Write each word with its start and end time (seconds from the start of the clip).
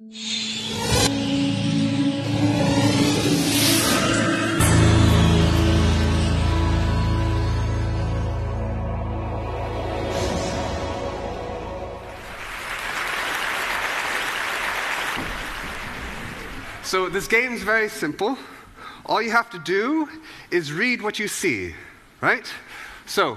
So 0.00 0.08
this 17.10 17.28
game 17.28 17.52
is 17.52 17.62
very 17.62 17.90
simple. 17.90 18.38
All 19.04 19.20
you 19.20 19.30
have 19.30 19.50
to 19.50 19.58
do 19.58 20.08
is 20.50 20.72
read 20.72 21.02
what 21.02 21.18
you 21.18 21.28
see, 21.28 21.74
right? 22.22 22.50
So 23.04 23.36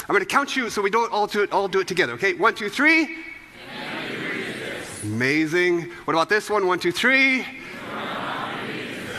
I'm 0.00 0.08
going 0.08 0.20
to 0.20 0.26
count 0.26 0.54
you 0.54 0.68
so 0.68 0.82
we 0.82 0.90
don't 0.90 1.10
all 1.12 1.26
do 1.26 1.42
it, 1.42 1.50
all 1.50 1.66
do 1.66 1.80
it 1.80 1.88
together, 1.88 2.12
okay? 2.12 2.34
One, 2.34 2.54
two, 2.54 2.68
three. 2.68 3.33
Amazing. 5.04 5.82
What 6.06 6.14
about 6.14 6.30
this 6.30 6.48
one? 6.48 6.66
One, 6.66 6.78
two, 6.78 6.90
three. 6.90 7.44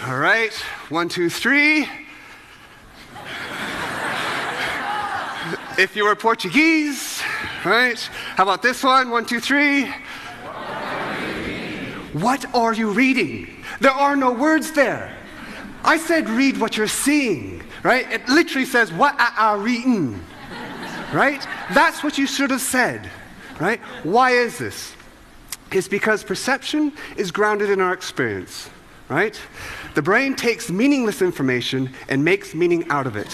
All 0.08 0.18
right. 0.18 0.52
One, 0.90 1.08
two, 1.08 1.30
three. 1.30 1.88
if 5.78 5.96
you 5.96 6.06
were 6.06 6.16
Portuguese, 6.16 7.22
right? 7.64 8.00
How 8.36 8.44
about 8.44 8.64
this 8.64 8.84
one? 8.84 9.12
One, 9.12 9.26
two, 9.26 9.40
three. 9.40 9.86
What 12.14 12.46
are 12.56 12.74
you 12.74 12.90
reading? 12.90 13.64
There 13.80 13.92
are 13.92 14.16
no 14.16 14.32
words 14.32 14.72
there. 14.72 15.16
I 15.84 15.98
said, 15.98 16.28
read 16.30 16.58
what 16.58 16.78
you're 16.78 16.88
seeing, 16.88 17.62
right? 17.84 18.12
It 18.12 18.28
literally 18.28 18.66
says, 18.66 18.92
what 18.92 19.16
are 19.20 19.60
reading, 19.60 20.20
right? 21.14 21.46
That's 21.76 22.04
what 22.04 22.18
you 22.18 22.26
should 22.26 22.50
have 22.50 22.62
said, 22.62 23.12
right? 23.60 23.80
Why 24.02 24.32
is 24.32 24.58
this? 24.58 24.96
It's 25.72 25.88
because 25.88 26.24
perception 26.24 26.94
is 27.18 27.32
grounded 27.32 27.70
in 27.70 27.82
our 27.82 27.94
experience, 27.94 28.70
right? 29.10 29.40
The 29.94 30.02
brain 30.02 30.36
takes 30.36 30.70
meaningless 30.70 31.22
information 31.22 31.92
and 32.08 32.24
makes 32.24 32.54
meaning 32.54 32.90
out 32.90 33.08
of 33.08 33.16
it, 33.16 33.32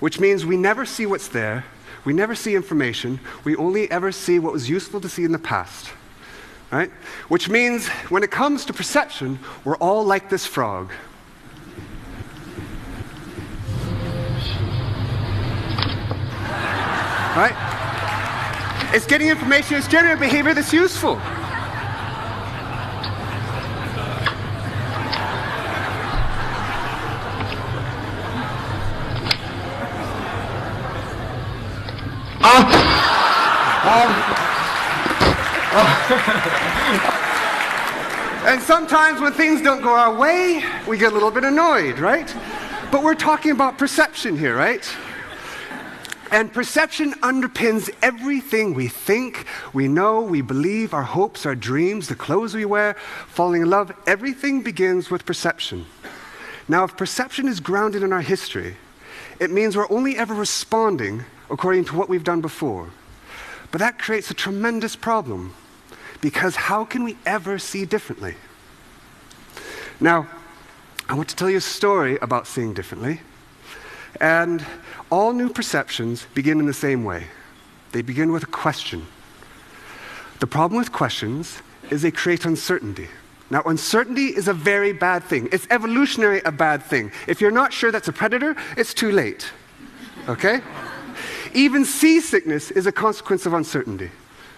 which 0.00 0.20
means 0.20 0.46
we 0.46 0.56
never 0.56 0.86
see 0.86 1.06
what's 1.06 1.28
there, 1.28 1.64
we 2.04 2.12
never 2.12 2.34
see 2.34 2.54
information, 2.54 3.20
we 3.44 3.56
only 3.56 3.90
ever 3.90 4.12
see 4.12 4.38
what 4.38 4.52
was 4.52 4.68
useful 4.68 5.00
to 5.00 5.08
see 5.08 5.24
in 5.24 5.32
the 5.32 5.38
past 5.38 5.90
right? 6.74 6.90
Which 7.28 7.48
means 7.48 7.86
when 8.10 8.24
it 8.24 8.32
comes 8.32 8.64
to 8.64 8.72
perception, 8.72 9.38
we're 9.64 9.76
all 9.76 10.04
like 10.04 10.28
this 10.28 10.44
frog. 10.44 10.90
Right? 17.36 17.54
It's 18.92 19.06
getting 19.06 19.28
information, 19.28 19.76
it's 19.76 19.86
generating 19.86 20.20
behavior 20.20 20.52
that's 20.52 20.72
useful. 20.72 21.20
and 38.44 38.60
sometimes 38.60 39.22
when 39.22 39.32
things 39.32 39.62
don't 39.62 39.80
go 39.80 39.88
our 39.88 40.14
way, 40.14 40.62
we 40.86 40.98
get 40.98 41.12
a 41.12 41.14
little 41.14 41.30
bit 41.30 41.44
annoyed, 41.44 41.98
right? 41.98 42.30
But 42.92 43.02
we're 43.02 43.14
talking 43.14 43.52
about 43.52 43.78
perception 43.78 44.36
here, 44.36 44.54
right? 44.54 44.86
And 46.30 46.52
perception 46.52 47.14
underpins 47.22 47.88
everything 48.02 48.74
we 48.74 48.86
think, 48.88 49.46
we 49.72 49.88
know, 49.88 50.20
we 50.20 50.42
believe, 50.42 50.92
our 50.92 51.02
hopes, 51.02 51.46
our 51.46 51.54
dreams, 51.54 52.08
the 52.08 52.14
clothes 52.14 52.54
we 52.54 52.66
wear, 52.66 52.96
falling 53.26 53.62
in 53.62 53.70
love. 53.70 53.90
Everything 54.06 54.60
begins 54.60 55.10
with 55.10 55.24
perception. 55.24 55.86
Now, 56.68 56.84
if 56.84 56.98
perception 56.98 57.48
is 57.48 57.60
grounded 57.60 58.02
in 58.02 58.12
our 58.12 58.20
history, 58.20 58.76
it 59.40 59.50
means 59.50 59.74
we're 59.74 59.90
only 59.90 60.18
ever 60.18 60.34
responding 60.34 61.24
according 61.48 61.86
to 61.86 61.96
what 61.96 62.10
we've 62.10 62.24
done 62.24 62.42
before. 62.42 62.90
But 63.70 63.78
that 63.78 63.98
creates 63.98 64.30
a 64.30 64.34
tremendous 64.34 64.96
problem 64.96 65.54
because 66.24 66.56
how 66.56 66.86
can 66.86 67.04
we 67.04 67.18
ever 67.26 67.58
see 67.58 67.84
differently? 67.84 68.34
Now, 70.00 70.26
I 71.06 71.12
want 71.12 71.28
to 71.28 71.36
tell 71.36 71.50
you 71.50 71.58
a 71.58 71.60
story 71.60 72.16
about 72.22 72.46
seeing 72.46 72.72
differently. 72.72 73.20
And 74.22 74.64
all 75.10 75.34
new 75.34 75.50
perceptions 75.50 76.26
begin 76.32 76.60
in 76.60 76.64
the 76.64 76.72
same 76.72 77.04
way 77.04 77.26
they 77.92 78.00
begin 78.00 78.32
with 78.32 78.42
a 78.42 78.46
question. 78.46 79.06
The 80.40 80.46
problem 80.46 80.78
with 80.78 80.92
questions 80.92 81.60
is 81.90 82.00
they 82.00 82.10
create 82.10 82.46
uncertainty. 82.46 83.08
Now, 83.50 83.60
uncertainty 83.66 84.28
is 84.28 84.48
a 84.48 84.54
very 84.54 84.94
bad 84.94 85.24
thing. 85.24 85.50
It's 85.52 85.66
evolutionary 85.68 86.40
a 86.46 86.52
bad 86.52 86.82
thing. 86.82 87.12
If 87.28 87.42
you're 87.42 87.50
not 87.50 87.70
sure 87.70 87.92
that's 87.92 88.08
a 88.08 88.14
predator, 88.14 88.56
it's 88.78 88.94
too 88.94 89.12
late. 89.12 89.52
Okay? 90.26 90.62
Even 91.52 91.84
seasickness 91.84 92.70
is 92.70 92.86
a 92.86 92.92
consequence 92.92 93.44
of 93.44 93.52
uncertainty. 93.52 94.10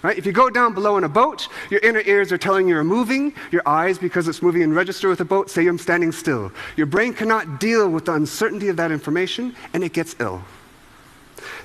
Right? 0.07 0.17
If 0.17 0.25
you 0.25 0.31
go 0.31 0.49
down 0.51 0.73
below 0.73 0.97
in 0.99 1.03
a 1.03 1.09
boat, 1.09 1.49
your 1.69 1.81
inner 1.81 2.01
ears 2.07 2.31
are 2.31 2.39
telling 2.39 2.69
you 2.69 2.77
you're 2.77 2.85
moving. 2.85 3.35
Your 3.51 3.63
eyes, 3.67 3.99
because 3.99 4.29
it's 4.29 4.41
moving 4.41 4.63
in 4.63 4.73
register 4.73 5.09
with 5.09 5.19
the 5.19 5.25
boat, 5.25 5.51
say 5.51 5.67
I'm 5.67 5.81
standing 5.81 6.13
still. 6.13 6.53
Your 6.77 6.87
brain 6.87 7.13
cannot 7.13 7.59
deal 7.59 7.91
with 7.91 8.05
the 8.05 8.13
uncertainty 8.13 8.69
of 8.69 8.77
that 8.77 8.93
information, 8.93 9.57
and 9.75 9.83
it 9.83 9.93
gets 9.93 10.15
ill. 10.21 10.45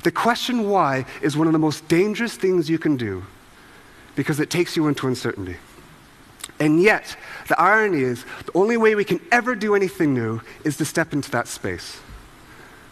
The 0.02 0.12
question 0.12 0.68
why 0.68 1.06
is 1.22 1.38
one 1.38 1.46
of 1.46 1.54
the 1.54 1.60
most 1.60 1.88
dangerous 1.88 2.36
things 2.36 2.68
you 2.68 2.80
can 2.80 2.98
do 2.98 3.22
because 4.16 4.40
it 4.40 4.50
takes 4.50 4.76
you 4.76 4.88
into 4.88 5.06
uncertainty. 5.08 5.58
And 6.60 6.82
yet, 6.82 7.16
the 7.48 7.62
irony 7.62 8.02
is, 8.02 8.26
the 8.48 8.58
only 8.58 8.76
way 8.76 8.96
we 8.96 9.06
can 9.06 9.20
ever 9.32 9.54
do 9.54 9.76
anything 9.76 10.16
new 10.16 10.42
is 10.64 10.78
to 10.78 10.86
step 10.86 11.14
into 11.14 11.30
that 11.30 11.48
space. 11.48 12.00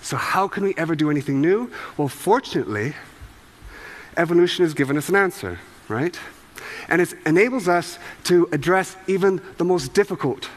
So, 0.03 0.15
how 0.15 0.47
can 0.47 0.63
we 0.63 0.75
ever 0.77 0.93
do 0.93 1.09
anything 1.09 1.41
new? 1.41 1.71
Well, 1.97 2.07
fortunately, 2.07 2.93
evolution 4.19 4.65
has 4.65 4.73
given 4.73 4.97
us 4.97 5.09
an 5.09 5.15
answer, 5.15 5.59
right? 5.87 6.19
And 6.89 7.01
it 7.01 7.13
enables 7.25 7.67
us 7.67 7.97
to 8.25 8.47
address 8.51 8.95
even 9.07 9.41
the 9.57 9.63
most 9.63 9.93
difficult 9.93 10.49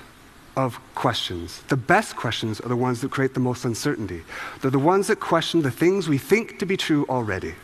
of 0.56 0.78
questions. 0.94 1.62
The 1.68 1.76
best 1.76 2.16
questions 2.16 2.60
are 2.60 2.68
the 2.68 2.76
ones 2.76 3.00
that 3.00 3.10
create 3.10 3.34
the 3.34 3.40
most 3.40 3.64
uncertainty. 3.64 4.22
They're 4.60 4.70
the 4.70 4.78
ones 4.78 5.06
that 5.06 5.20
question 5.20 5.62
the 5.62 5.70
things 5.70 6.08
we 6.08 6.18
think 6.18 6.58
to 6.58 6.66
be 6.66 6.76
true 6.76 7.06
already. 7.08 7.54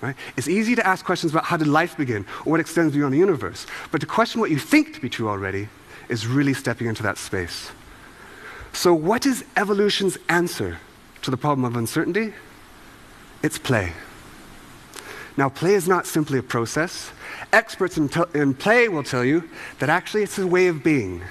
Right? 0.00 0.16
It's 0.36 0.48
easy 0.48 0.74
to 0.74 0.86
ask 0.86 1.04
questions 1.04 1.32
about 1.32 1.44
how 1.44 1.56
did 1.56 1.68
life 1.68 1.96
begin 1.96 2.24
or 2.44 2.52
what 2.52 2.60
extends 2.60 2.94
beyond 2.94 3.12
the 3.12 3.18
universe. 3.18 3.66
But 3.90 4.00
to 4.00 4.06
question 4.06 4.40
what 4.40 4.50
you 4.50 4.58
think 4.58 4.94
to 4.94 5.00
be 5.00 5.08
true 5.08 5.28
already 5.28 5.68
is 6.08 6.26
really 6.26 6.54
stepping 6.54 6.86
into 6.86 7.02
that 7.02 7.18
space. 7.18 7.70
So, 8.72 8.94
what 8.94 9.26
is 9.26 9.44
evolution's 9.56 10.16
answer 10.28 10.78
to 11.22 11.30
the 11.30 11.36
problem 11.36 11.64
of 11.64 11.76
uncertainty? 11.76 12.32
It's 13.42 13.58
play. 13.58 13.92
Now, 15.36 15.48
play 15.48 15.74
is 15.74 15.88
not 15.88 16.06
simply 16.06 16.38
a 16.38 16.42
process. 16.42 17.10
Experts 17.52 17.96
in, 17.96 18.08
t- 18.08 18.20
in, 18.34 18.54
play 18.54 18.88
will 18.88 19.02
tell 19.02 19.24
you 19.24 19.48
that 19.78 19.88
actually 19.88 20.22
it's 20.22 20.38
a 20.38 20.46
way 20.46 20.66
of 20.66 20.84
being. 20.84 21.22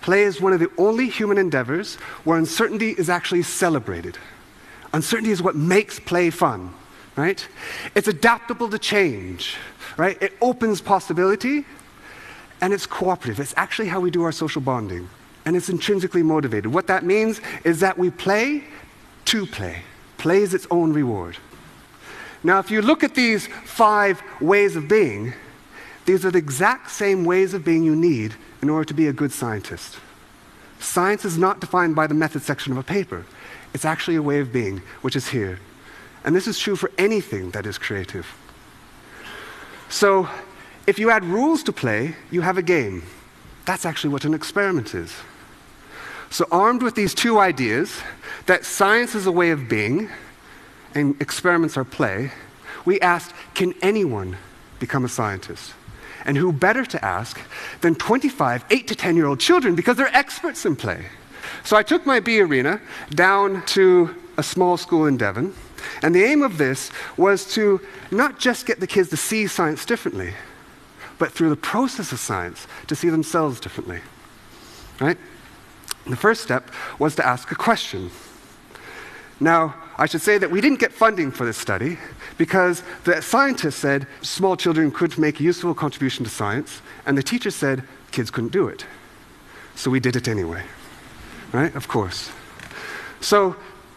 Play 0.00 0.22
is 0.22 0.40
one 0.40 0.52
of 0.52 0.60
the 0.60 0.70
only 0.78 1.08
human 1.08 1.38
endeavors 1.38 1.96
where 2.24 2.38
uncertainty 2.38 2.90
is 2.90 3.10
actually 3.10 3.42
celebrated. 3.42 4.16
Uncertainty 4.92 5.30
is 5.30 5.42
what 5.42 5.56
makes 5.56 6.00
play 6.00 6.30
fun, 6.30 6.72
right? 7.16 7.46
It's 7.94 8.08
adaptable 8.08 8.70
to 8.70 8.78
change, 8.78 9.56
right? 9.96 10.20
It 10.22 10.32
opens 10.40 10.80
possibility 10.80 11.66
and 12.60 12.72
it's 12.72 12.86
cooperative. 12.86 13.40
It's 13.40 13.54
actually 13.56 13.88
how 13.88 14.00
we 14.00 14.10
do 14.10 14.22
our 14.22 14.32
social 14.32 14.62
bonding 14.62 15.08
and 15.44 15.56
it's 15.56 15.68
intrinsically 15.68 16.22
motivated. 16.22 16.72
What 16.72 16.86
that 16.86 17.04
means 17.04 17.40
is 17.64 17.80
that 17.80 17.98
we 17.98 18.10
play 18.10 18.64
to 19.26 19.46
play. 19.46 19.82
Play 20.16 20.38
is 20.38 20.54
its 20.54 20.66
own 20.70 20.92
reward. 20.92 21.36
Now, 22.42 22.58
if 22.58 22.70
you 22.70 22.82
look 22.82 23.02
at 23.02 23.14
these 23.14 23.46
five 23.64 24.22
ways 24.40 24.76
of 24.76 24.88
being, 24.88 25.32
these 26.06 26.24
are 26.24 26.30
the 26.30 26.38
exact 26.38 26.90
same 26.90 27.24
ways 27.24 27.52
of 27.52 27.64
being 27.64 27.82
you 27.82 27.96
need 27.96 28.34
in 28.62 28.70
order 28.70 28.84
to 28.84 28.94
be 28.94 29.08
a 29.08 29.12
good 29.12 29.32
scientist. 29.32 29.98
Science 30.78 31.24
is 31.24 31.36
not 31.36 31.60
defined 31.60 31.96
by 31.96 32.06
the 32.06 32.14
method 32.14 32.42
section 32.42 32.72
of 32.72 32.78
a 32.78 32.82
paper. 32.82 33.26
It's 33.74 33.84
actually 33.84 34.16
a 34.16 34.22
way 34.22 34.40
of 34.40 34.52
being, 34.52 34.82
which 35.02 35.16
is 35.16 35.28
here. 35.28 35.58
And 36.24 36.34
this 36.34 36.46
is 36.46 36.58
true 36.58 36.76
for 36.76 36.90
anything 36.98 37.50
that 37.50 37.66
is 37.66 37.78
creative. 37.78 38.26
So, 39.88 40.28
if 40.86 40.98
you 40.98 41.10
add 41.10 41.24
rules 41.24 41.62
to 41.64 41.72
play, 41.72 42.14
you 42.30 42.40
have 42.40 42.56
a 42.56 42.62
game. 42.62 43.02
That's 43.66 43.84
actually 43.84 44.10
what 44.10 44.24
an 44.24 44.34
experiment 44.34 44.94
is. 44.94 45.14
So, 46.30 46.46
armed 46.50 46.82
with 46.82 46.94
these 46.94 47.14
two 47.14 47.38
ideas 47.38 48.00
that 48.46 48.64
science 48.64 49.14
is 49.14 49.26
a 49.26 49.32
way 49.32 49.50
of 49.50 49.68
being, 49.68 50.08
and 50.94 51.20
experiments 51.20 51.76
are 51.76 51.84
play, 51.84 52.32
we 52.84 53.00
asked, 53.00 53.34
can 53.54 53.74
anyone 53.82 54.36
become 54.78 55.04
a 55.04 55.08
scientist? 55.08 55.74
And 56.24 56.36
who 56.36 56.52
better 56.52 56.84
to 56.84 57.04
ask 57.04 57.40
than 57.80 57.94
25 57.94 58.64
8 58.70 58.88
to 58.88 58.94
10 58.94 59.16
year 59.16 59.26
old 59.26 59.40
children 59.40 59.74
because 59.74 59.96
they're 59.96 60.14
experts 60.14 60.66
in 60.66 60.76
play. 60.76 61.06
So 61.64 61.76
I 61.76 61.82
took 61.82 62.04
my 62.06 62.20
B 62.20 62.40
arena 62.40 62.80
down 63.10 63.64
to 63.66 64.14
a 64.36 64.42
small 64.42 64.76
school 64.76 65.06
in 65.06 65.16
Devon, 65.16 65.54
and 66.02 66.14
the 66.14 66.24
aim 66.24 66.42
of 66.42 66.58
this 66.58 66.90
was 67.16 67.52
to 67.54 67.80
not 68.10 68.38
just 68.38 68.66
get 68.66 68.80
the 68.80 68.86
kids 68.86 69.10
to 69.10 69.16
see 69.16 69.46
science 69.46 69.84
differently, 69.84 70.34
but 71.18 71.32
through 71.32 71.50
the 71.50 71.56
process 71.56 72.12
of 72.12 72.20
science 72.20 72.66
to 72.86 72.94
see 72.94 73.08
themselves 73.08 73.60
differently. 73.60 74.00
Right? 75.00 75.18
The 76.06 76.16
first 76.16 76.42
step 76.42 76.70
was 76.98 77.14
to 77.16 77.26
ask 77.26 77.50
a 77.50 77.54
question. 77.54 78.10
Now, 79.40 79.74
I 79.96 80.06
should 80.06 80.22
say 80.22 80.38
that 80.38 80.50
we 80.50 80.60
didn't 80.60 80.80
get 80.80 80.92
funding 80.92 81.30
for 81.30 81.44
this 81.44 81.56
study 81.56 81.98
because 82.36 82.82
the 83.04 83.20
scientists 83.20 83.76
said 83.76 84.06
small 84.22 84.56
children 84.56 84.90
could 84.90 85.16
make 85.18 85.40
a 85.40 85.42
useful 85.42 85.74
contribution 85.74 86.24
to 86.24 86.30
science, 86.30 86.82
and 87.06 87.16
the 87.16 87.22
teacher 87.22 87.50
said 87.50 87.82
kids 88.10 88.30
couldn't 88.30 88.52
do 88.52 88.68
it. 88.68 88.84
So 89.74 89.90
we 89.90 90.00
did 90.00 90.16
it 90.16 90.28
anyway. 90.28 90.64
Right? 91.52 91.74
Of 91.74 91.88
course. 91.88 92.30
So 93.20 93.56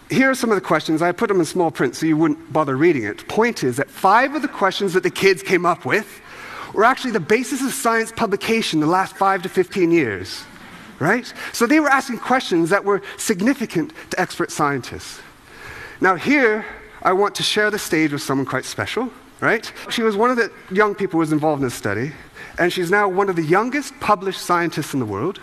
here 0.10 0.30
are 0.30 0.36
some 0.36 0.52
of 0.52 0.56
the 0.56 0.62
questions. 0.62 1.02
I 1.02 1.12
put 1.12 1.28
them 1.28 1.40
in 1.40 1.46
small 1.46 1.72
print 1.72 1.96
so 1.96 2.06
you 2.06 2.18
wouldn't 2.18 2.52
bother 2.52 2.76
reading 2.76 3.04
it. 3.04 3.28
Point 3.28 3.64
is 3.64 3.78
that 3.78 3.90
five 3.90 4.36
of 4.36 4.42
the 4.42 4.48
questions 4.48 4.94
that 4.94 5.04
the 5.04 5.12
kids 5.12 5.42
came 5.42 5.66
up 5.66 5.86
with 5.86 6.22
were 6.74 6.84
actually 6.84 7.12
the 7.12 7.20
basis 7.20 7.62
of 7.62 7.74
science 7.74 8.12
publication 8.12 8.80
the 8.80 8.88
last 8.88 9.16
five 9.18 9.42
to 9.44 9.50
15 9.50 9.92
years. 9.92 10.44
Right? 11.00 11.32
So 11.52 11.66
they 11.66 11.80
were 11.80 11.90
asking 11.90 12.20
questions 12.20 12.70
that 12.70 12.86
were 12.86 13.02
significant 13.18 13.94
to 14.12 14.20
expert 14.20 14.52
scientists. 14.52 15.20
Now, 16.02 16.16
here, 16.16 16.66
I 17.04 17.14
want 17.14 17.36
to 17.36 17.44
share 17.44 17.70
the 17.70 17.80
stage 17.80 18.12
with 18.12 18.24
someone 18.24 18.46
quite 18.46 18.66
special, 18.66 19.10
right? 19.40 19.72
She 19.90 20.02
was 20.02 20.18
one 20.18 20.32
of 20.32 20.36
the 20.36 20.52
young 20.72 20.96
people 20.96 21.14
who 21.14 21.20
was 21.20 21.32
involved 21.32 21.62
in 21.62 21.68
this 21.68 21.76
study, 21.76 22.12
and 22.58 22.74
she's 22.74 22.90
now 22.90 23.08
one 23.08 23.30
of 23.30 23.36
the 23.36 23.44
youngest 23.44 23.98
published 24.00 24.42
scientists 24.42 24.94
in 24.94 25.00
the 25.00 25.06
world 25.06 25.40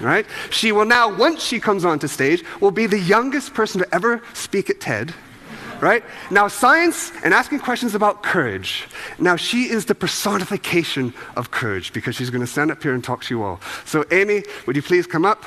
right? 0.00 0.26
She 0.50 0.72
will 0.72 0.84
now, 0.84 1.14
once 1.14 1.42
she 1.42 1.60
comes 1.60 1.84
onto 1.84 2.08
stage, 2.08 2.44
will 2.60 2.70
be 2.70 2.86
the 2.86 2.98
youngest 2.98 3.54
person 3.54 3.80
to 3.80 3.94
ever 3.94 4.22
speak 4.32 4.68
at 4.68 4.80
TED, 4.80 5.14
right? 5.80 6.04
Now, 6.30 6.48
science 6.48 7.12
and 7.22 7.32
asking 7.32 7.60
questions 7.60 7.94
about 7.94 8.22
courage. 8.22 8.86
Now, 9.18 9.36
she 9.36 9.64
is 9.64 9.84
the 9.86 9.94
personification 9.94 11.14
of 11.36 11.50
courage 11.50 11.92
because 11.92 12.16
she's 12.16 12.30
going 12.30 12.40
to 12.40 12.46
stand 12.46 12.70
up 12.70 12.82
here 12.82 12.94
and 12.94 13.02
talk 13.02 13.22
to 13.24 13.34
you 13.34 13.42
all. 13.42 13.60
So, 13.84 14.04
Amy, 14.10 14.44
would 14.66 14.76
you 14.76 14.82
please 14.82 15.06
come 15.06 15.24
up? 15.24 15.44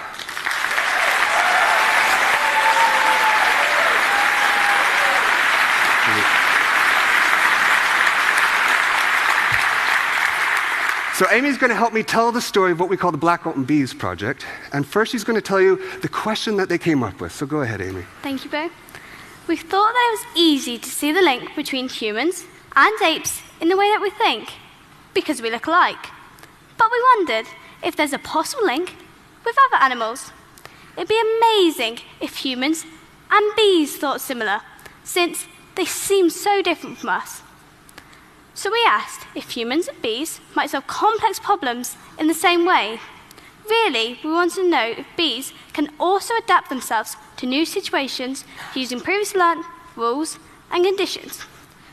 So 11.18 11.26
Amy's 11.32 11.58
going 11.58 11.72
to 11.72 11.76
help 11.76 11.94
me 11.94 12.04
tell 12.04 12.32
the 12.32 12.40
story 12.40 12.72
of 12.72 12.80
what 12.80 12.90
we 12.90 12.96
call 12.96 13.12
the 13.12 13.18
Blackawton 13.18 13.66
Bees 13.66 13.92
project. 13.92 14.46
And 14.72 14.86
first 14.86 15.12
she's 15.12 15.24
going 15.24 15.34
to 15.34 15.42
tell 15.42 15.60
you 15.60 15.82
the 16.02 16.08
question 16.08 16.58
that 16.58 16.70
they 16.70 16.78
came 16.78 17.02
up 17.02 17.20
with. 17.20 17.32
So 17.32 17.48
go 17.48 17.62
ahead, 17.62 17.82
Amy. 17.82 18.06
Thank 18.22 18.46
you, 18.46 18.52
Beau. 18.52 18.70
We 19.48 19.56
thought 19.56 19.94
that 19.94 20.10
it 20.14 20.28
was 20.28 20.38
easy 20.40 20.78
to 20.78 20.88
see 20.88 21.12
the 21.12 21.24
link 21.24 21.56
between 21.56 21.90
humans 21.90 22.46
and 22.76 23.02
apes 23.02 23.42
in 23.60 23.68
the 23.68 23.76
way 23.76 23.90
that 23.90 24.00
we 24.00 24.12
think, 24.12 24.54
because 25.16 25.42
we 25.42 25.50
look 25.50 25.66
alike. 25.66 26.06
But 26.78 26.92
we 26.92 27.04
wondered 27.16 27.48
if 27.84 27.96
there's 27.96 28.14
a 28.14 28.20
possible 28.20 28.68
link 28.68 28.94
with 29.44 29.56
other 29.72 29.84
animals. 29.84 30.32
It'd 30.96 31.10
be 31.10 31.20
amazing 31.40 31.98
if 32.22 32.46
humans 32.46 32.86
and 33.32 33.56
bees 33.56 33.98
thought 33.98 34.22
similar, 34.22 34.62
since 35.04 35.48
they 35.74 35.86
seem 35.86 36.30
so 36.30 36.62
different 36.62 37.00
from 37.00 37.10
us. 37.10 37.42
So 38.58 38.72
we 38.72 38.84
asked 38.88 39.28
if 39.36 39.52
humans 39.52 39.88
and 39.88 40.02
bees 40.02 40.42
might 40.56 40.72
solve 40.72 40.88
complex 40.88 41.38
problems 41.38 41.96
in 42.18 42.26
the 42.26 42.34
same 42.34 42.66
way. 42.66 43.00
Really, 43.70 44.20
we 44.24 44.32
want 44.32 44.54
to 44.54 44.68
know 44.68 44.96
if 44.98 45.06
bees 45.16 45.54
can 45.74 45.92
also 46.00 46.34
adapt 46.44 46.70
themselves 46.70 47.16
to 47.36 47.46
new 47.46 47.68
situations 47.68 48.46
using 48.74 49.00
previously 49.00 49.40
learned 49.40 49.64
rules 49.96 50.40
and 50.72 50.84
conditions. 50.84 51.44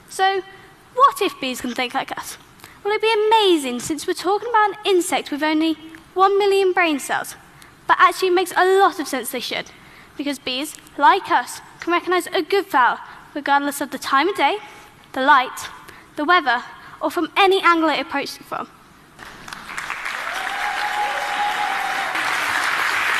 So, 0.08 0.40
what 0.94 1.20
if 1.20 1.38
bees 1.38 1.60
can 1.60 1.74
think 1.74 1.92
like 1.92 2.16
us? 2.16 2.38
Well, 2.82 2.94
it'd 2.94 3.02
be 3.02 3.26
amazing 3.28 3.80
since 3.80 4.06
we're 4.06 4.14
talking 4.14 4.48
about 4.48 4.70
an 4.70 4.76
insect 4.86 5.30
with 5.30 5.42
only 5.42 5.74
one 6.14 6.38
million 6.38 6.72
brain 6.72 6.98
cells. 6.98 7.36
But 7.86 7.98
actually, 8.00 8.28
it 8.28 8.40
makes 8.40 8.54
a 8.56 8.80
lot 8.80 8.98
of 8.98 9.06
sense 9.06 9.32
they 9.32 9.40
should, 9.40 9.66
because 10.16 10.38
bees, 10.38 10.76
like 10.96 11.30
us, 11.30 11.60
can 11.80 11.92
recognize 11.92 12.26
a 12.28 12.40
good 12.40 12.64
flower 12.64 13.00
regardless 13.34 13.82
of 13.82 13.90
the 13.90 13.98
time 13.98 14.28
of 14.28 14.36
day, 14.36 14.56
the 15.12 15.20
light, 15.20 15.68
the 16.16 16.24
weather, 16.24 16.62
or 17.00 17.10
from 17.10 17.30
any 17.36 17.60
angle 17.62 17.88
it 17.88 18.00
approached 18.00 18.40
it 18.40 18.44
from. 18.44 18.68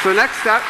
So 0.03 0.11
the 0.11 0.17
next 0.17 0.39
step 0.39 0.63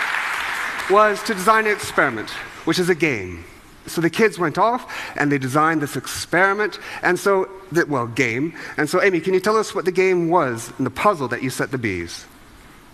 was 0.90 1.22
to 1.24 1.34
design 1.34 1.66
an 1.66 1.72
experiment, 1.72 2.30
which 2.66 2.78
is 2.78 2.88
a 2.88 2.94
game. 2.94 3.44
So 3.86 4.00
the 4.00 4.08
kids 4.08 4.38
went 4.38 4.58
off 4.58 4.90
and 5.16 5.30
they 5.30 5.38
designed 5.38 5.82
this 5.82 5.96
experiment, 5.96 6.78
and 7.02 7.18
so, 7.18 7.50
the, 7.70 7.84
well, 7.86 8.06
game. 8.06 8.54
And 8.76 8.88
so, 8.88 9.02
Amy, 9.02 9.20
can 9.20 9.34
you 9.34 9.40
tell 9.40 9.56
us 9.56 9.74
what 9.74 9.84
the 9.84 9.92
game 9.92 10.28
was 10.28 10.72
and 10.78 10.86
the 10.86 10.90
puzzle 10.90 11.28
that 11.28 11.42
you 11.42 11.50
set 11.50 11.70
the 11.70 11.78
bees? 11.78 12.26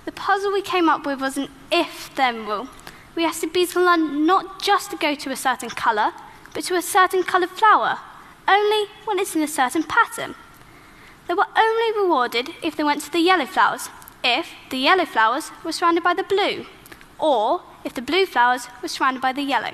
The 0.07 0.13
puzzle 0.13 0.53
we 0.53 0.63
came 0.63 0.89
up 0.89 1.07
with 1.07 1.21
was 1.21 1.37
an 1.37 1.49
if 1.71 2.11
then 2.17 2.47
rule. 2.47 2.69
We 3.15 3.25
asked 3.25 3.43
the 3.43 3.47
bees 3.47 3.73
to 3.75 3.81
learn 3.81 4.27
not 4.27 4.63
just 4.63 4.91
to 4.91 4.97
go 4.97 5.15
to 5.15 5.31
a 5.31 5.37
certain 5.37 5.69
colour, 5.69 6.13
but 6.55 6.65
to 6.65 6.75
a 6.75 6.83
certain 6.83 7.23
coloured 7.23 7.51
flower 7.51 7.99
only 8.51 8.87
when 9.05 9.19
it's 9.19 9.37
in 9.37 9.43
a 9.43 9.49
certain 9.49 9.85
pattern. 9.85 10.35
They 11.29 11.35
were 11.35 11.47
only 11.57 12.03
rewarded 12.03 12.51
if 12.63 12.77
they 12.77 12.83
went 12.83 13.03
to 13.03 13.13
the 13.13 13.21
yellow 13.21 13.47
flowers, 13.47 13.89
if 14.25 14.49
the 14.71 14.79
yellow 14.79 15.05
flowers 15.05 15.53
were 15.65 15.73
surrounded 15.73 16.03
by 16.03 16.15
the 16.15 16.25
blue, 16.25 16.67
or 17.19 17.63
if 17.85 17.95
the 17.95 18.03
blue 18.03 18.27
flowers 18.27 18.67
were 18.83 18.89
surrounded 18.89 19.23
by 19.23 19.33
the 19.33 19.43
yellow. 19.43 19.71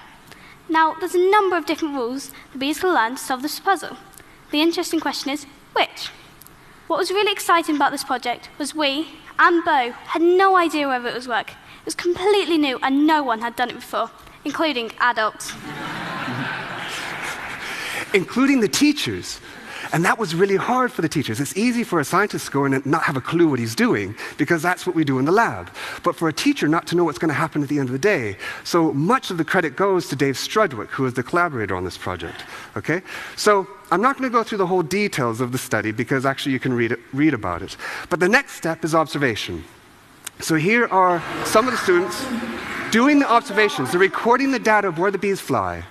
Now, 0.68 0.94
there's 0.94 1.14
a 1.14 1.30
number 1.30 1.56
of 1.56 1.64
different 1.64 1.94
rules 1.94 2.30
the 2.52 2.58
bees 2.58 2.80
can 2.80 2.92
learn 2.92 3.16
to 3.16 3.22
solve 3.22 3.42
this 3.42 3.58
puzzle. 3.58 3.96
The 4.50 4.60
interesting 4.60 5.00
question 5.00 5.30
is 5.30 5.46
which? 5.72 6.10
What 6.86 6.98
was 6.98 7.10
really 7.10 7.32
exciting 7.32 7.76
about 7.76 7.92
this 7.92 8.04
project 8.04 8.50
was 8.58 8.74
we 8.74 9.08
and 9.38 9.64
Beau 9.64 9.92
had 9.92 10.22
no 10.22 10.56
idea 10.56 10.88
whether 10.88 11.08
it 11.08 11.14
was 11.14 11.28
work. 11.28 11.50
It 11.50 11.84
was 11.84 11.94
completely 11.94 12.58
new 12.58 12.78
and 12.82 13.06
no 13.06 13.22
one 13.22 13.40
had 13.40 13.56
done 13.56 13.70
it 13.70 13.76
before, 13.76 14.10
including 14.44 14.92
adults 15.00 15.52
including 18.14 18.60
the 18.60 18.68
teachers. 18.68 19.40
And 19.92 20.04
that 20.04 20.18
was 20.18 20.34
really 20.34 20.56
hard 20.56 20.92
for 20.92 21.02
the 21.02 21.08
teachers. 21.08 21.40
It's 21.40 21.56
easy 21.56 21.84
for 21.84 22.00
a 22.00 22.04
scientist 22.04 22.46
to 22.46 22.52
go 22.52 22.64
in 22.64 22.74
and 22.74 22.84
not 22.86 23.02
have 23.04 23.16
a 23.16 23.20
clue 23.20 23.48
what 23.48 23.58
he's 23.58 23.74
doing 23.74 24.16
because 24.36 24.62
that's 24.62 24.86
what 24.86 24.96
we 24.96 25.04
do 25.04 25.18
in 25.18 25.24
the 25.24 25.32
lab. 25.32 25.70
But 26.02 26.16
for 26.16 26.28
a 26.28 26.32
teacher 26.32 26.68
not 26.68 26.86
to 26.88 26.96
know 26.96 27.04
what's 27.04 27.18
going 27.18 27.28
to 27.28 27.34
happen 27.34 27.62
at 27.62 27.68
the 27.68 27.78
end 27.78 27.88
of 27.88 27.92
the 27.92 27.98
day. 27.98 28.36
So 28.64 28.92
much 28.92 29.30
of 29.30 29.38
the 29.38 29.44
credit 29.44 29.76
goes 29.76 30.08
to 30.08 30.16
Dave 30.16 30.34
Strudwick, 30.34 30.88
who 30.88 31.06
is 31.06 31.14
the 31.14 31.22
collaborator 31.22 31.76
on 31.76 31.84
this 31.84 31.96
project. 31.96 32.44
Okay? 32.76 33.02
So 33.36 33.66
I'm 33.90 34.02
not 34.02 34.18
going 34.18 34.30
to 34.30 34.32
go 34.32 34.42
through 34.42 34.58
the 34.58 34.66
whole 34.66 34.82
details 34.82 35.40
of 35.40 35.52
the 35.52 35.58
study 35.58 35.92
because 35.92 36.26
actually 36.26 36.52
you 36.52 36.60
can 36.60 36.72
read, 36.72 36.92
it, 36.92 37.00
read 37.12 37.34
about 37.34 37.62
it. 37.62 37.76
But 38.08 38.20
the 38.20 38.28
next 38.28 38.54
step 38.54 38.84
is 38.84 38.94
observation. 38.94 39.64
So 40.40 40.56
here 40.56 40.86
are 40.88 41.22
some 41.44 41.66
of 41.66 41.72
the 41.72 41.78
students 41.78 42.26
doing 42.90 43.18
the 43.18 43.30
observations. 43.30 43.92
They're 43.92 44.00
recording 44.00 44.50
the 44.50 44.58
data 44.58 44.88
of 44.88 44.98
where 44.98 45.10
the 45.10 45.18
bees 45.18 45.40
fly 45.40 45.84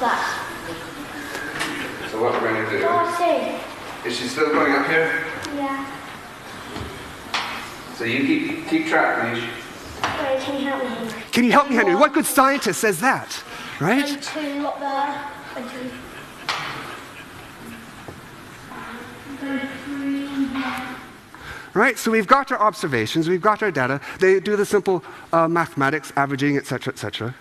that. 0.00 0.46
So 2.10 2.22
what 2.22 2.32
we're 2.34 2.52
going 2.52 2.64
to 2.64 2.70
do? 2.70 2.84
Oh, 2.88 3.72
is 4.04 4.16
she 4.16 4.28
still 4.28 4.50
going 4.50 4.72
up 4.72 4.86
here? 4.86 5.24
Yeah. 5.54 5.86
So 7.96 8.04
you 8.04 8.26
keep 8.26 8.68
keep 8.68 8.86
track, 8.86 9.32
Mish. 9.32 9.42
Wait, 9.42 10.40
can 10.40 10.60
you 10.60 10.66
help 10.68 10.82
me, 10.82 10.88
Henry? 10.88 11.22
Can 11.32 11.44
you 11.44 11.52
help 11.52 11.68
me, 11.68 11.76
Henry? 11.76 11.94
What 11.94 12.12
good 12.12 12.26
scientist 12.26 12.80
says 12.80 13.00
that? 13.00 13.42
Right? 13.80 14.08
And 14.08 14.22
two 14.22 14.66
up 14.66 14.78
there. 14.78 15.30
And 15.56 15.70
two. 15.70 15.90
Right? 21.76 21.98
So 21.98 22.10
we've 22.10 22.26
got 22.26 22.50
our 22.50 22.58
observations, 22.58 23.28
we've 23.28 23.42
got 23.42 23.62
our 23.62 23.70
data. 23.70 24.00
They 24.18 24.40
do 24.40 24.56
the 24.56 24.64
simple 24.64 25.04
uh, 25.32 25.46
mathematics, 25.46 26.12
averaging, 26.16 26.56
etc., 26.56 26.92
etc. 26.92 27.34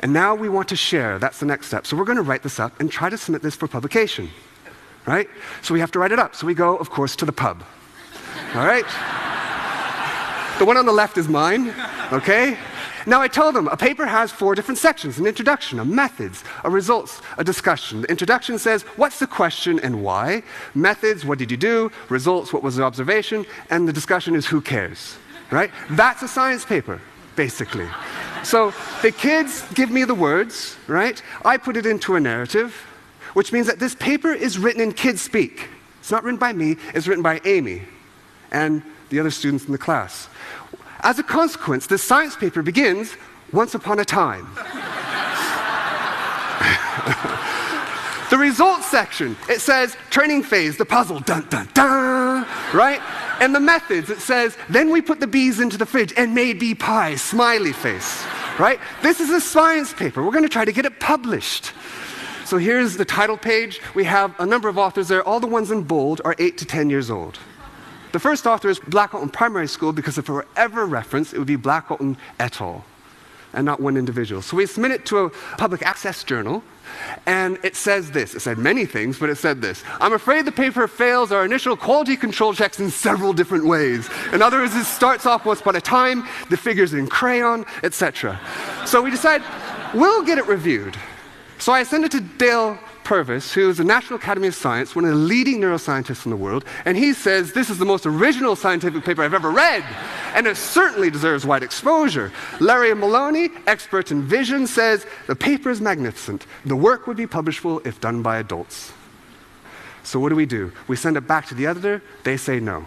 And 0.00 0.12
now 0.12 0.34
we 0.34 0.48
want 0.48 0.68
to 0.68 0.76
share. 0.76 1.18
That's 1.18 1.38
the 1.38 1.46
next 1.46 1.68
step. 1.68 1.86
So 1.86 1.96
we're 1.96 2.04
going 2.04 2.16
to 2.16 2.22
write 2.22 2.42
this 2.42 2.58
up 2.58 2.78
and 2.80 2.90
try 2.90 3.08
to 3.08 3.16
submit 3.16 3.42
this 3.42 3.54
for 3.54 3.68
publication, 3.68 4.28
right? 5.06 5.28
So 5.62 5.72
we 5.72 5.80
have 5.80 5.92
to 5.92 5.98
write 6.00 6.12
it 6.12 6.18
up. 6.18 6.34
So 6.34 6.46
we 6.46 6.54
go, 6.54 6.76
of 6.76 6.90
course, 6.90 7.14
to 7.16 7.24
the 7.24 7.32
pub. 7.32 7.62
All 8.54 8.66
right? 8.66 8.84
The 10.58 10.64
one 10.64 10.78
on 10.78 10.86
the 10.86 10.92
left 10.92 11.18
is 11.18 11.28
mine, 11.28 11.74
okay? 12.10 12.56
Now, 13.08 13.22
I 13.22 13.28
told 13.28 13.54
them 13.54 13.68
a 13.68 13.76
paper 13.76 14.04
has 14.04 14.32
four 14.32 14.56
different 14.56 14.78
sections 14.78 15.18
an 15.18 15.26
introduction, 15.26 15.78
a 15.78 15.84
methods, 15.84 16.42
a 16.64 16.70
results, 16.70 17.22
a 17.38 17.44
discussion. 17.44 18.02
The 18.02 18.10
introduction 18.10 18.58
says, 18.58 18.82
What's 18.96 19.20
the 19.20 19.28
question 19.28 19.78
and 19.78 20.02
why? 20.02 20.42
Methods, 20.74 21.24
what 21.24 21.38
did 21.38 21.52
you 21.52 21.56
do? 21.56 21.92
Results, 22.08 22.52
what 22.52 22.64
was 22.64 22.74
the 22.74 22.82
observation? 22.82 23.46
And 23.70 23.88
the 23.88 23.92
discussion 23.92 24.34
is, 24.34 24.46
Who 24.46 24.60
cares? 24.60 25.18
Right? 25.52 25.70
That's 25.90 26.22
a 26.22 26.28
science 26.28 26.64
paper, 26.64 27.00
basically. 27.36 27.88
So 28.42 28.72
the 29.02 29.12
kids 29.12 29.64
give 29.74 29.90
me 29.90 30.02
the 30.02 30.14
words, 30.14 30.76
right? 30.88 31.22
I 31.44 31.58
put 31.58 31.76
it 31.76 31.86
into 31.86 32.16
a 32.16 32.20
narrative, 32.20 32.72
which 33.34 33.52
means 33.52 33.68
that 33.68 33.78
this 33.78 33.94
paper 33.94 34.32
is 34.32 34.58
written 34.58 34.80
in 34.80 34.92
kids 34.92 35.22
speak. 35.22 35.68
It's 36.00 36.10
not 36.10 36.24
written 36.24 36.38
by 36.38 36.52
me, 36.52 36.76
it's 36.92 37.06
written 37.06 37.22
by 37.22 37.40
Amy 37.44 37.82
and 38.50 38.82
the 39.10 39.20
other 39.20 39.30
students 39.30 39.66
in 39.66 39.72
the 39.72 39.78
class. 39.78 40.28
As 41.06 41.20
a 41.20 41.22
consequence, 41.22 41.86
this 41.86 42.02
science 42.02 42.34
paper 42.34 42.62
begins 42.62 43.14
once 43.52 43.76
upon 43.76 44.00
a 44.00 44.04
time. 44.04 44.48
The 48.28 48.36
results 48.36 48.86
section, 48.86 49.36
it 49.48 49.60
says 49.60 49.96
training 50.10 50.42
phase, 50.42 50.76
the 50.76 50.84
puzzle, 50.84 51.20
dun 51.20 51.46
dun 51.48 51.68
dun, 51.74 52.44
right? 52.74 53.00
And 53.40 53.54
the 53.54 53.60
methods, 53.60 54.10
it 54.10 54.18
says, 54.18 54.58
then 54.68 54.90
we 54.90 55.00
put 55.00 55.20
the 55.20 55.28
bees 55.28 55.60
into 55.60 55.78
the 55.78 55.86
fridge 55.86 56.12
and 56.16 56.34
made 56.34 56.58
bee 56.58 56.74
pie, 56.74 57.14
smiley 57.14 57.72
face, 57.72 58.24
right? 58.58 58.80
This 59.00 59.20
is 59.20 59.30
a 59.30 59.40
science 59.40 59.92
paper. 59.92 60.24
We're 60.24 60.32
going 60.32 60.42
to 60.42 60.48
try 60.48 60.64
to 60.64 60.72
get 60.72 60.84
it 60.84 60.98
published. 60.98 61.66
So 62.44 62.58
here's 62.58 62.96
the 62.96 63.04
title 63.04 63.36
page. 63.36 63.80
We 63.94 64.02
have 64.04 64.34
a 64.40 64.44
number 64.44 64.68
of 64.68 64.76
authors 64.76 65.06
there. 65.06 65.22
All 65.22 65.38
the 65.38 65.46
ones 65.46 65.70
in 65.70 65.84
bold 65.84 66.20
are 66.24 66.34
8 66.36 66.58
to 66.58 66.64
10 66.64 66.90
years 66.90 67.12
old. 67.12 67.38
The 68.16 68.20
first 68.20 68.46
author 68.46 68.70
is 68.70 68.80
Blackawton 68.80 69.30
Primary 69.30 69.68
School 69.68 69.92
because 69.92 70.16
if 70.16 70.30
it 70.30 70.32
were 70.32 70.46
ever 70.56 70.86
referenced, 70.86 71.34
it 71.34 71.38
would 71.38 71.46
be 71.46 71.58
Blackawton 71.58 72.16
et 72.40 72.62
al 72.62 72.82
and 73.52 73.66
not 73.66 73.78
one 73.78 73.98
individual. 73.98 74.40
So 74.40 74.56
we 74.56 74.64
submit 74.64 74.92
it 74.92 75.04
to 75.06 75.26
a 75.26 75.30
public 75.58 75.82
access 75.82 76.24
journal, 76.24 76.64
and 77.26 77.58
it 77.62 77.76
says 77.76 78.12
this. 78.12 78.34
It 78.34 78.40
said 78.40 78.56
many 78.56 78.86
things, 78.86 79.18
but 79.18 79.28
it 79.28 79.36
said 79.36 79.60
this. 79.60 79.84
I'm 80.00 80.14
afraid 80.14 80.46
the 80.46 80.52
paper 80.52 80.88
fails 80.88 81.30
our 81.30 81.44
initial 81.44 81.76
quality 81.76 82.16
control 82.16 82.54
checks 82.54 82.80
in 82.80 82.90
several 82.90 83.34
different 83.34 83.66
ways. 83.66 84.08
In 84.32 84.40
other 84.40 84.60
words, 84.60 84.74
it 84.74 84.84
starts 84.84 85.26
off 85.26 85.44
once 85.44 85.60
upon 85.60 85.76
a 85.76 85.80
time, 85.82 86.26
the 86.48 86.56
figures 86.56 86.94
in 86.94 87.08
crayon, 87.08 87.66
etc. 87.82 88.40
So 88.86 89.02
we 89.02 89.10
decide 89.10 89.42
we'll 89.92 90.24
get 90.24 90.38
it 90.38 90.46
reviewed. 90.46 90.96
So 91.58 91.70
I 91.70 91.82
send 91.82 92.06
it 92.06 92.12
to 92.12 92.20
Dale 92.20 92.78
Purves, 93.06 93.52
who 93.52 93.70
is 93.70 93.78
a 93.78 93.84
National 93.84 94.18
Academy 94.18 94.48
of 94.48 94.54
Science, 94.56 94.96
one 94.96 95.04
of 95.04 95.12
the 95.12 95.16
leading 95.16 95.60
neuroscientists 95.60 96.24
in 96.24 96.30
the 96.30 96.36
world, 96.36 96.64
and 96.84 96.96
he 96.96 97.12
says 97.12 97.52
this 97.52 97.70
is 97.70 97.78
the 97.78 97.84
most 97.84 98.04
original 98.04 98.56
scientific 98.56 99.04
paper 99.04 99.22
I've 99.22 99.32
ever 99.32 99.52
read, 99.52 99.84
and 100.34 100.44
it 100.48 100.56
certainly 100.56 101.08
deserves 101.08 101.46
wide 101.46 101.62
exposure. 101.62 102.32
Larry 102.58 102.92
Maloney, 102.94 103.50
expert 103.68 104.10
in 104.10 104.22
vision, 104.22 104.66
says 104.66 105.06
the 105.28 105.36
paper 105.36 105.70
is 105.70 105.80
magnificent. 105.80 106.46
The 106.64 106.74
work 106.74 107.06
would 107.06 107.16
be 107.16 107.28
publishable 107.28 107.86
if 107.86 108.00
done 108.00 108.22
by 108.22 108.38
adults. 108.38 108.92
So 110.02 110.18
what 110.18 110.30
do 110.30 110.34
we 110.34 110.46
do? 110.46 110.72
We 110.88 110.96
send 110.96 111.16
it 111.16 111.28
back 111.28 111.46
to 111.46 111.54
the 111.54 111.68
editor, 111.68 112.02
they 112.24 112.36
say 112.36 112.58
no. 112.58 112.86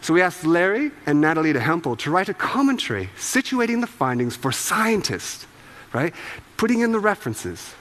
So 0.00 0.14
we 0.14 0.22
asked 0.22 0.46
Larry 0.46 0.90
and 1.04 1.20
Natalie 1.20 1.52
de 1.52 1.60
Hempel 1.60 1.96
to 1.96 2.10
write 2.10 2.30
a 2.30 2.34
commentary 2.34 3.10
situating 3.18 3.82
the 3.82 3.86
findings 3.86 4.36
for 4.36 4.52
scientists, 4.52 5.46
right? 5.92 6.14
Putting 6.56 6.80
in 6.80 6.92
the 6.92 6.98
references 6.98 7.74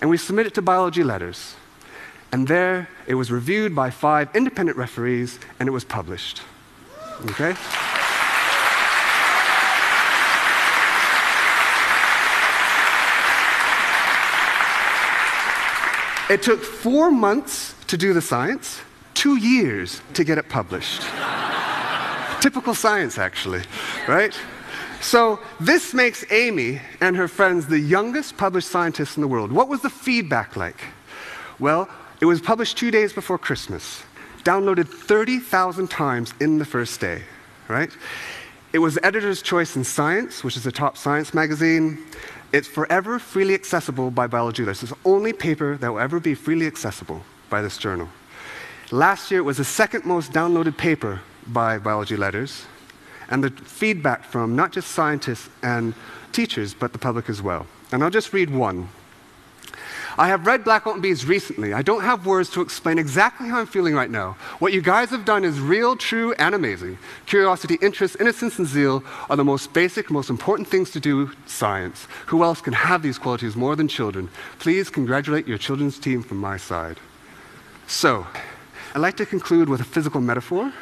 and 0.00 0.10
we 0.10 0.16
submitted 0.16 0.54
to 0.54 0.62
biology 0.62 1.02
letters. 1.02 1.54
And 2.32 2.46
there 2.46 2.88
it 3.06 3.14
was 3.14 3.30
reviewed 3.30 3.74
by 3.74 3.90
five 3.90 4.28
independent 4.34 4.76
referees 4.76 5.38
and 5.58 5.68
it 5.68 5.72
was 5.72 5.84
published. 5.84 6.42
Okay? 7.30 7.54
It 16.30 16.42
took 16.42 16.62
four 16.62 17.10
months 17.10 17.74
to 17.86 17.96
do 17.96 18.12
the 18.12 18.20
science, 18.20 18.82
two 19.14 19.36
years 19.36 20.02
to 20.12 20.24
get 20.24 20.36
it 20.36 20.50
published. 20.50 21.02
Typical 22.40 22.74
science, 22.74 23.16
actually, 23.16 23.62
right? 24.06 24.38
So, 25.00 25.38
this 25.60 25.94
makes 25.94 26.24
Amy 26.30 26.80
and 27.00 27.16
her 27.16 27.28
friends 27.28 27.66
the 27.66 27.78
youngest 27.78 28.36
published 28.36 28.68
scientists 28.68 29.16
in 29.16 29.20
the 29.20 29.28
world. 29.28 29.52
What 29.52 29.68
was 29.68 29.80
the 29.80 29.90
feedback 29.90 30.56
like? 30.56 30.80
Well, 31.58 31.88
it 32.20 32.24
was 32.24 32.40
published 32.40 32.76
two 32.76 32.90
days 32.90 33.12
before 33.12 33.38
Christmas, 33.38 34.02
downloaded 34.42 34.88
30,000 34.88 35.88
times 35.88 36.34
in 36.40 36.58
the 36.58 36.64
first 36.64 37.00
day, 37.00 37.22
right? 37.68 37.90
It 38.72 38.80
was 38.80 38.98
editor's 39.02 39.40
choice 39.40 39.76
in 39.76 39.84
Science, 39.84 40.42
which 40.42 40.56
is 40.56 40.66
a 40.66 40.72
top 40.72 40.96
science 40.96 41.32
magazine. 41.32 42.04
It's 42.52 42.68
forever 42.68 43.18
freely 43.18 43.54
accessible 43.54 44.10
by 44.10 44.26
biology 44.26 44.64
letters. 44.64 44.82
It's 44.82 44.92
the 44.92 44.98
only 45.08 45.32
paper 45.32 45.76
that 45.76 45.92
will 45.92 46.00
ever 46.00 46.18
be 46.18 46.34
freely 46.34 46.66
accessible 46.66 47.22
by 47.50 47.62
this 47.62 47.78
journal. 47.78 48.08
Last 48.90 49.30
year, 49.30 49.40
it 49.40 49.44
was 49.44 49.58
the 49.58 49.64
second 49.64 50.04
most 50.04 50.32
downloaded 50.32 50.76
paper 50.76 51.20
by 51.46 51.78
Biology 51.78 52.16
Letters 52.16 52.66
and 53.30 53.44
the 53.44 53.50
feedback 53.50 54.24
from 54.24 54.56
not 54.56 54.72
just 54.72 54.90
scientists 54.90 55.48
and 55.62 55.94
teachers, 56.32 56.74
but 56.74 56.92
the 56.92 56.98
public 56.98 57.28
as 57.28 57.42
well. 57.42 57.66
And 57.92 58.02
I'll 58.02 58.10
just 58.10 58.32
read 58.32 58.50
one. 58.50 58.88
I 60.18 60.26
have 60.28 60.46
read 60.46 60.64
Black 60.64 60.82
Blackawton 60.82 61.00
Bees 61.00 61.26
recently. 61.26 61.72
I 61.72 61.82
don't 61.82 62.02
have 62.02 62.26
words 62.26 62.50
to 62.50 62.60
explain 62.60 62.98
exactly 62.98 63.48
how 63.48 63.60
I'm 63.60 63.68
feeling 63.68 63.94
right 63.94 64.10
now. 64.10 64.36
What 64.58 64.72
you 64.72 64.82
guys 64.82 65.10
have 65.10 65.24
done 65.24 65.44
is 65.44 65.60
real, 65.60 65.96
true, 65.96 66.32
and 66.40 66.56
amazing. 66.56 66.98
Curiosity, 67.26 67.78
interest, 67.80 68.16
innocence, 68.18 68.58
and 68.58 68.66
zeal 68.66 69.04
are 69.30 69.36
the 69.36 69.44
most 69.44 69.72
basic, 69.72 70.10
most 70.10 70.28
important 70.28 70.66
things 70.66 70.90
to 70.90 71.00
do 71.00 71.30
science. 71.46 72.08
Who 72.26 72.42
else 72.42 72.60
can 72.60 72.72
have 72.72 73.00
these 73.00 73.16
qualities 73.16 73.54
more 73.54 73.76
than 73.76 73.86
children? 73.86 74.28
Please 74.58 74.90
congratulate 74.90 75.46
your 75.46 75.58
children's 75.58 76.00
team 76.00 76.24
from 76.24 76.38
my 76.38 76.56
side. 76.56 76.98
So, 77.86 78.26
I'd 78.94 79.00
like 79.00 79.16
to 79.18 79.26
conclude 79.26 79.68
with 79.68 79.80
a 79.80 79.84
physical 79.84 80.20
metaphor. 80.20 80.72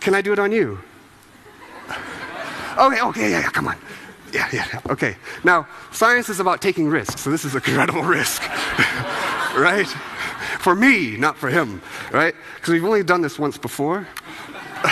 Can 0.00 0.14
I 0.14 0.20
do 0.20 0.34
it 0.34 0.38
on 0.38 0.52
you? 0.52 0.78
Okay, 2.78 3.00
okay, 3.00 3.30
yeah, 3.30 3.40
yeah, 3.40 3.50
come 3.50 3.68
on. 3.68 3.76
Yeah, 4.32 4.48
yeah, 4.52 4.66
yeah. 4.72 4.80
Okay. 4.90 5.16
Now, 5.44 5.66
science 5.92 6.28
is 6.28 6.40
about 6.40 6.60
taking 6.60 6.88
risks, 6.88 7.20
so 7.20 7.30
this 7.30 7.44
is 7.44 7.54
a 7.54 7.60
credible 7.60 8.02
risk, 8.18 8.42
right? 9.56 9.86
For 10.58 10.74
me, 10.74 11.16
not 11.16 11.36
for 11.38 11.50
him, 11.50 11.80
right? 12.10 12.34
Because 12.56 12.72
we've 12.72 12.84
only 12.84 13.04
done 13.04 13.22
this 13.22 13.38
once 13.38 13.56
before. 13.58 14.06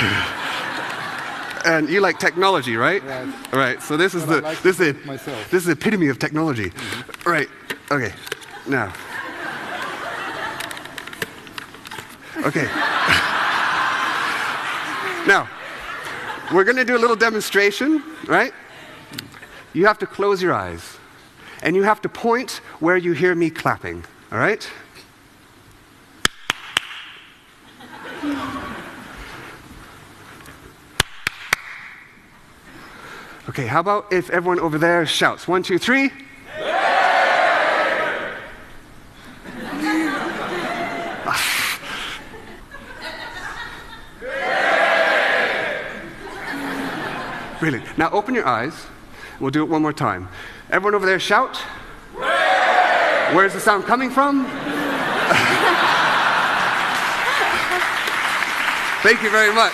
and 1.65 1.89
you 1.89 2.01
like 2.01 2.19
technology, 2.19 2.77
right? 2.77 3.03
Right. 3.03 3.53
Right. 3.53 3.83
So 3.83 3.97
this 3.97 4.15
is 4.15 4.25
But 4.25 4.37
the 4.37 4.41
like 4.43 4.63
this 4.63 4.79
is 4.81 4.95
myself. 5.05 5.51
this 5.51 5.63
is 5.63 5.67
the 5.67 5.73
epitome 5.73 6.09
of 6.09 6.19
technology. 6.19 6.71
Mm-hmm. 6.71 7.31
Right. 7.31 7.49
Okay. 7.91 8.13
Now. 8.69 8.93
Okay. 12.47 12.65
now, 15.27 15.49
we're 16.53 16.65
going 16.65 16.77
to 16.77 16.85
do 16.85 16.97
a 16.97 16.99
little 16.99 17.17
demonstration, 17.17 18.03
right? 18.27 18.53
You 19.73 19.87
have 19.87 19.99
to 19.99 20.07
close 20.07 20.43
your 20.43 20.53
eyes 20.53 20.99
and 21.63 21.75
you 21.75 21.83
have 21.83 22.03
to 22.03 22.09
point 22.09 22.61
where 22.81 22.97
you 22.97 23.13
hear 23.13 23.35
me 23.35 23.49
clapping, 23.49 24.05
all 24.31 24.39
right? 24.39 24.71
Okay, 33.49 33.67
how 33.67 33.81
about 33.81 34.13
if 34.13 34.31
everyone 34.31 34.61
over 34.61 34.79
there 34.79 35.05
shouts? 35.05 35.49
One, 35.49 35.63
two, 35.63 35.79
three. 35.79 36.11
Really. 47.63 47.81
Now 47.97 48.11
open 48.11 48.35
your 48.35 48.45
eyes. 48.45 48.75
We'll 49.39 49.53
do 49.53 49.63
it 49.63 49.69
one 49.69 49.83
more 49.83 49.93
time. 49.93 50.29
Everyone 50.69 50.97
over 50.97 51.07
there 51.07 51.21
shout. 51.21 51.59
Where's 53.37 53.53
the 53.53 53.61
sound 53.61 53.85
coming 53.85 54.11
from? 54.11 54.45
Thank 59.05 59.23
you 59.23 59.31
very 59.31 59.55
much. 59.55 59.73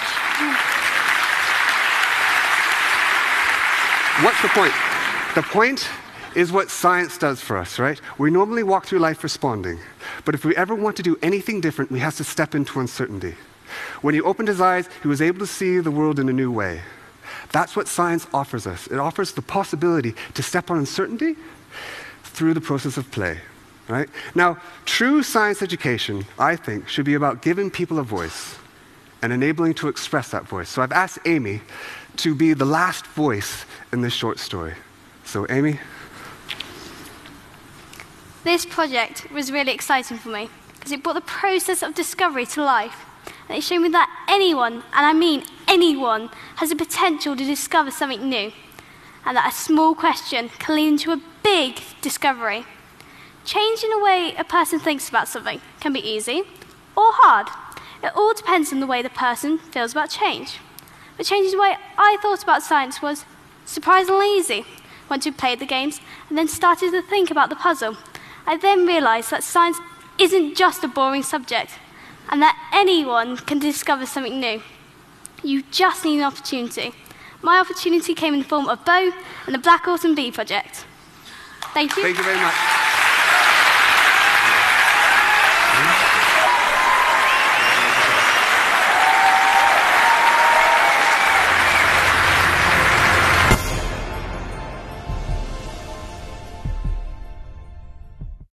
What's 4.22 4.42
the 4.42 4.48
point? 4.48 4.74
The 5.34 5.42
point 5.42 5.88
is 6.36 6.52
what 6.52 6.70
science 6.70 7.16
does 7.16 7.40
for 7.40 7.56
us, 7.56 7.78
right? 7.78 7.98
We 8.18 8.30
normally 8.30 8.64
walk 8.64 8.84
through 8.84 8.98
life 8.98 9.24
responding. 9.24 9.78
But 10.26 10.34
if 10.34 10.44
we 10.44 10.54
ever 10.56 10.74
want 10.74 10.96
to 10.96 11.02
do 11.02 11.18
anything 11.22 11.62
different, 11.62 11.90
we 11.90 12.00
have 12.00 12.18
to 12.18 12.24
step 12.24 12.54
into 12.54 12.80
uncertainty. 12.80 13.36
When 14.02 14.12
he 14.14 14.20
opened 14.20 14.48
his 14.48 14.60
eyes, 14.60 14.90
he 15.00 15.08
was 15.08 15.22
able 15.22 15.38
to 15.38 15.46
see 15.46 15.78
the 15.78 15.90
world 15.90 16.18
in 16.18 16.28
a 16.28 16.34
new 16.34 16.52
way. 16.52 16.82
That's 17.52 17.74
what 17.74 17.88
science 17.88 18.26
offers 18.32 18.66
us. 18.66 18.86
It 18.88 18.98
offers 18.98 19.32
the 19.32 19.42
possibility 19.42 20.14
to 20.34 20.42
step 20.42 20.70
on 20.70 20.78
uncertainty 20.78 21.36
through 22.22 22.54
the 22.54 22.60
process 22.60 22.96
of 22.96 23.10
play. 23.10 23.38
Right? 23.88 24.08
Now, 24.34 24.58
true 24.84 25.22
science 25.22 25.62
education, 25.62 26.26
I 26.38 26.56
think, 26.56 26.88
should 26.88 27.06
be 27.06 27.14
about 27.14 27.40
giving 27.40 27.70
people 27.70 27.98
a 27.98 28.02
voice 28.02 28.56
and 29.22 29.32
enabling 29.32 29.74
to 29.74 29.88
express 29.88 30.30
that 30.30 30.46
voice. 30.46 30.68
So 30.68 30.82
I've 30.82 30.92
asked 30.92 31.18
Amy 31.24 31.62
to 32.18 32.34
be 32.34 32.52
the 32.52 32.66
last 32.66 33.06
voice 33.06 33.64
in 33.92 34.02
this 34.02 34.12
short 34.12 34.38
story. 34.38 34.74
So, 35.24 35.46
Amy? 35.48 35.80
This 38.44 38.66
project 38.66 39.30
was 39.32 39.50
really 39.50 39.72
exciting 39.72 40.18
for 40.18 40.28
me 40.28 40.50
because 40.74 40.92
it 40.92 41.02
brought 41.02 41.14
the 41.14 41.20
process 41.22 41.82
of 41.82 41.94
discovery 41.94 42.46
to 42.46 42.62
life. 42.62 43.04
And 43.48 43.56
it 43.58 43.62
showed 43.62 43.80
me 43.80 43.88
that 43.90 44.26
anyone, 44.28 44.74
and 44.74 45.06
I 45.06 45.12
mean 45.12 45.44
anyone, 45.68 46.30
has 46.56 46.70
the 46.70 46.76
potential 46.76 47.36
to 47.36 47.44
discover 47.44 47.90
something 47.90 48.28
new. 48.28 48.52
And 49.24 49.36
that 49.36 49.52
a 49.52 49.54
small 49.54 49.94
question 49.94 50.48
can 50.58 50.76
lead 50.76 50.88
into 50.88 51.12
a 51.12 51.20
big 51.42 51.80
discovery. 52.00 52.64
Changing 53.44 53.90
the 53.90 54.02
way 54.02 54.34
a 54.38 54.44
person 54.44 54.78
thinks 54.78 55.08
about 55.08 55.28
something 55.28 55.60
can 55.80 55.92
be 55.92 56.00
easy 56.00 56.42
or 56.96 57.12
hard. 57.12 57.48
It 58.02 58.12
all 58.14 58.34
depends 58.34 58.72
on 58.72 58.80
the 58.80 58.86
way 58.86 59.02
the 59.02 59.10
person 59.10 59.58
feels 59.58 59.92
about 59.92 60.10
change. 60.10 60.58
But 61.16 61.26
changing 61.26 61.52
the 61.52 61.62
way 61.62 61.76
I 61.96 62.16
thought 62.22 62.42
about 62.42 62.62
science 62.62 63.02
was 63.02 63.24
surprisingly 63.64 64.36
easy 64.36 64.64
once 65.10 65.24
we 65.24 65.32
played 65.32 65.58
the 65.58 65.66
games 65.66 66.00
and 66.28 66.38
then 66.38 66.48
started 66.48 66.90
to 66.92 67.02
think 67.02 67.30
about 67.30 67.48
the 67.48 67.56
puzzle 67.56 67.96
I 68.48 68.56
then 68.56 68.86
realised 68.86 69.30
that 69.30 69.44
science 69.44 69.78
isn't 70.18 70.56
just 70.56 70.82
a 70.82 70.88
boring 70.88 71.22
subject 71.22 71.72
and 72.30 72.40
that 72.40 72.56
anyone 72.72 73.36
can 73.36 73.58
discover 73.58 74.06
something 74.06 74.40
new. 74.40 74.62
You 75.42 75.62
just 75.70 76.04
need 76.04 76.18
an 76.18 76.24
opportunity. 76.24 76.92
My 77.42 77.60
opportunity 77.60 78.14
came 78.14 78.34
in 78.34 78.40
the 78.40 78.46
form 78.46 78.68
of 78.68 78.84
Beau 78.84 79.12
and 79.46 79.54
the 79.54 79.58
Blackawton 79.58 80.16
Bee 80.16 80.32
Project. 80.32 80.84
Thank 81.74 81.96
you. 81.96 82.02
Thank 82.02 82.18
you 82.18 82.24
very 82.24 82.40
much. 82.40 82.77